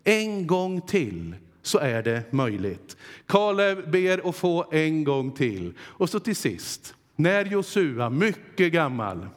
[0.03, 2.97] En gång till så är det möjligt.
[3.25, 5.73] Kalev ber att få en gång till.
[5.79, 9.27] Och så till sist, när Josua, mycket gammal,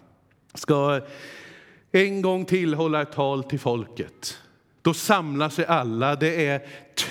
[0.54, 1.00] ska
[1.92, 4.38] en gång till hålla ett tal till folket.
[4.82, 6.16] Då samlar sig alla.
[6.16, 6.60] Det är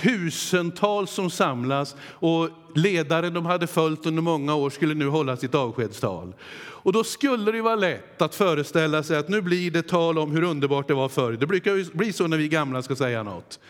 [0.02, 5.54] tusentals som samlas och ledaren de hade följt under många år skulle nu hålla sitt
[5.54, 6.34] avskedstal.
[6.82, 10.30] Och då skulle det vara lätt att föreställa sig att nu blir det tal om
[10.30, 11.32] hur underbart det var förr.
[11.32, 13.60] Det brukar ju bli så när vi gamla ska säga något.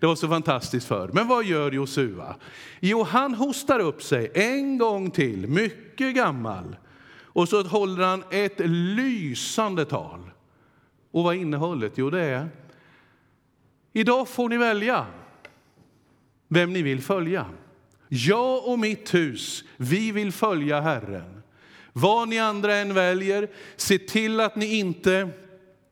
[0.00, 1.10] Det var så fantastiskt förr.
[1.12, 2.36] Men vad gör Josua?
[2.80, 6.76] Jo, han hostar upp sig en gång till, mycket gammal.
[7.22, 10.20] Och så håller han ett lysande tal.
[11.12, 11.92] Och vad är innehållet?
[11.96, 12.48] Jo, det är
[13.92, 15.06] Idag får ni välja
[16.48, 17.46] vem ni vill följa.
[18.08, 21.42] Jag och mitt hus, vi vill följa Herren.
[21.92, 25.28] Vad ni andra än väljer, se till att ni inte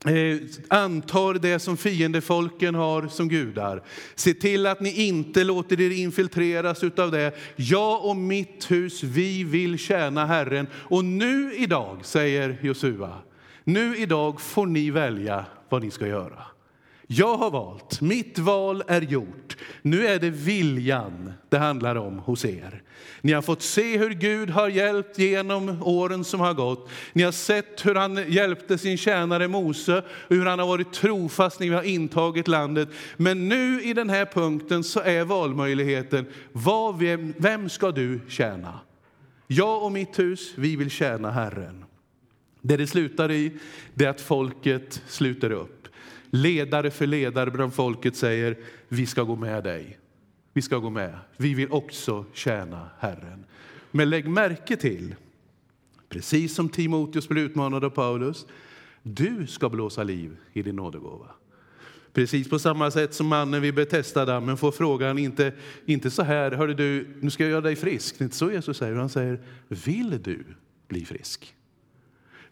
[0.07, 0.36] eh,
[0.68, 3.82] antar det som fiendefolken har som gudar.
[4.14, 7.34] Se till att ni inte låter er infiltreras av det.
[7.57, 10.66] Jag och mitt hus, vi vill tjäna Herren.
[10.74, 13.18] Och nu idag, säger Josua,
[13.64, 16.42] nu idag får ni välja vad ni ska göra.
[17.12, 19.56] Jag har valt, mitt val är gjort.
[19.82, 22.82] Nu är det viljan det handlar om hos er.
[23.20, 26.88] Ni har fått se hur Gud har hjälpt genom åren som har gått.
[27.12, 31.61] Ni har sett hur han hjälpte sin tjänare Mose och hur han har varit trofast
[31.61, 32.88] när vi har intagit landet.
[33.16, 38.80] Men nu i den här punkten så är valmöjligheten, vad, vem, vem ska du tjäna?
[39.46, 41.84] Jag och mitt hus, vi vill tjäna Herren.
[42.62, 43.52] Det det slutar i,
[43.94, 45.80] det är att folket sluter upp.
[46.31, 48.59] Ledare för ledare bland folket säger,
[48.89, 49.99] vi ska gå med dig.
[50.53, 51.18] Vi ska gå med.
[51.37, 53.45] Vi vill också tjäna Herren.
[53.91, 55.14] Men lägg märke till,
[56.09, 58.47] precis som Timoteus blev utmanad av Paulus,
[59.03, 61.26] du ska blåsa liv i din nådegåva.
[62.12, 65.53] Precis på samma sätt som mannen vid Betesda-dammen får frågan, inte,
[65.85, 68.18] inte så här, hörde du, nu ska jag göra dig frisk.
[68.18, 70.45] Det är inte så Jesus säger, han säger, vill du
[70.89, 71.55] bli frisk?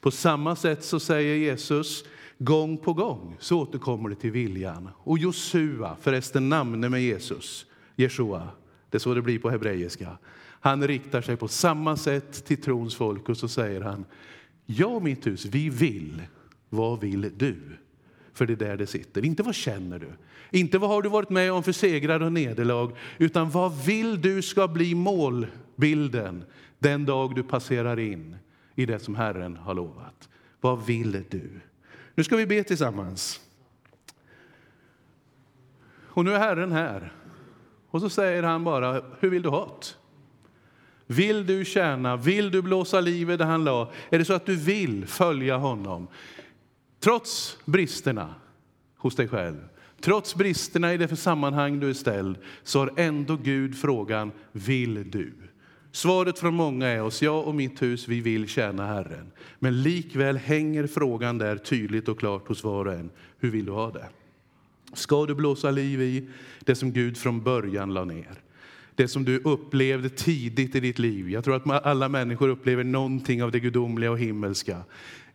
[0.01, 2.05] På samma sätt så säger Jesus,
[2.39, 4.89] Gång på gång så återkommer det till viljan.
[4.97, 7.67] Och Josua, förresten namnet med Jesus,
[7.97, 8.49] Jeshua,
[8.91, 10.19] det är så det blir på hebreiska.
[10.61, 14.05] Han riktar sig på samma sätt till trons folk och så säger han,
[14.67, 16.23] jag och mitt hus, vi vill,
[16.69, 17.57] vad vill du?
[18.33, 19.25] För det är där det sitter.
[19.25, 20.13] Inte vad känner du,
[20.51, 24.43] inte vad har du varit med om för segrar och nederlag, utan vad vill du
[24.43, 26.45] ska bli målbilden
[26.79, 28.37] den dag du passerar in
[28.75, 30.29] i det som Herren har lovat.
[30.61, 31.61] Vad vill du?
[32.19, 33.41] Nu ska vi be tillsammans.
[36.07, 37.13] Och nu är Herren här.
[37.91, 39.87] Och så säger han bara, hur vill du ha det?
[41.15, 42.17] Vill du tjäna?
[42.17, 43.91] Vill du blåsa livet där han la?
[44.11, 46.09] Är det så att du vill följa honom?
[47.01, 48.35] Trots bristerna
[48.97, 49.69] hos dig själv,
[50.01, 55.11] trots bristerna i det för sammanhang du är ställd, så har ändå Gud frågan, vill
[55.11, 55.48] du?
[55.93, 59.33] Svaret från många är oss, jag och mitt hus, vi vill tjäna Herren.
[59.59, 63.11] Men likväl hänger frågan där tydligt och klart hos var och en.
[63.39, 64.07] Hur vill du ha det?
[64.93, 66.29] Ska du blåsa liv i
[66.61, 68.41] det som Gud från början la ner?
[68.95, 71.31] Det som du upplevde tidigt i ditt liv.
[71.31, 74.83] Jag tror att alla människor upplever någonting av det gudomliga och himmelska.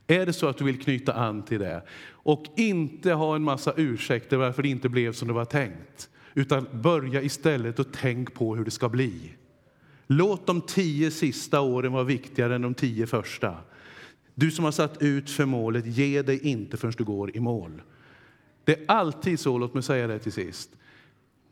[0.07, 3.73] Är det så att du vill knyta an till det och inte ha en massa
[3.77, 8.55] ursäkter varför det inte blev som det var tänkt, utan börja istället och tänk på
[8.55, 9.33] hur det ska bli.
[10.07, 13.57] Låt de tio sista åren vara viktigare än de tio första.
[14.35, 17.81] Du som har satt ut för målet, ge dig inte förrän du går i mål.
[18.63, 20.69] Det är alltid så, låt mig säga det till sist.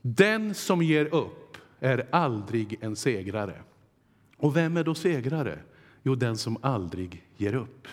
[0.02, 3.62] Den som ger upp är aldrig en segrare.
[4.38, 5.60] Och vem är då segrare?
[6.04, 7.88] Jo, den som aldrig ger upp.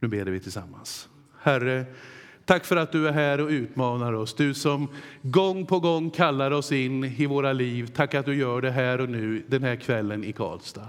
[0.00, 1.08] Nu ber vi tillsammans.
[1.38, 1.86] Herre,
[2.46, 4.34] Tack för att du är här och utmanar oss.
[4.34, 4.88] Du som
[5.22, 7.86] gång på gång kallar oss in i våra liv.
[7.86, 10.88] Tack att du gör det här och nu, den här kvällen i Karlstad.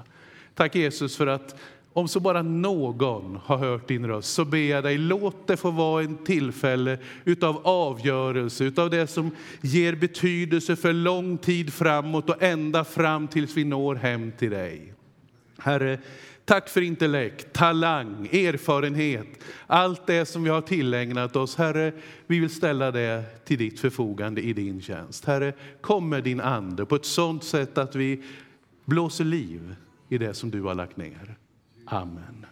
[0.56, 1.56] Tack Jesus för att
[1.94, 5.72] om så bara någon har hört din röst så ber jag dig, låt det få
[5.72, 9.32] vara en tillfälle utav avgörelse, utav det som
[9.62, 14.94] ger betydelse för lång tid framåt och ända fram tills vi når hem till dig.
[15.58, 16.00] Herre,
[16.46, 19.28] Tack för intellekt, talang, erfarenhet,
[19.68, 21.56] allt det som vi har tillägnat oss.
[21.56, 21.94] Herre,
[22.28, 25.26] vi vill ställa det till ditt förfogande i din tjänst.
[25.26, 28.24] Herre, kom med din ande på ett sådant sätt att vi
[28.86, 29.76] blåser liv
[30.10, 31.36] i det som du har lagt ner.
[31.86, 32.46] Amen.